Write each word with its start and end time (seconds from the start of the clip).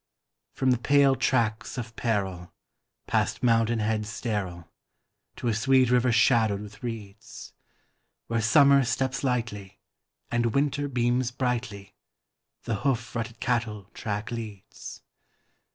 From 0.55 0.71
the 0.71 0.79
pale 0.79 1.15
tracts 1.15 1.77
of 1.77 1.95
peril, 1.95 2.51
past 3.05 3.43
mountain 3.43 3.77
heads 3.77 4.09
sterile, 4.09 4.67
To 5.35 5.47
a 5.47 5.53
sweet 5.53 5.91
river 5.91 6.11
shadowed 6.11 6.59
with 6.59 6.81
reeds, 6.81 7.53
Where 8.25 8.41
Summer 8.41 8.83
steps 8.83 9.23
lightly, 9.23 9.79
and 10.31 10.55
Winter 10.55 10.87
beams 10.87 11.29
brightly, 11.29 11.93
The 12.63 12.77
hoof 12.77 13.15
rutted 13.15 13.39
cattle 13.39 13.91
track 13.93 14.31
leads. 14.31 15.03